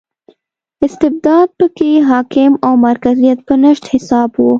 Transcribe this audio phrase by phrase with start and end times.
[0.85, 4.41] استبداد په کې حاکم او مرکزیت په نشت حساب و.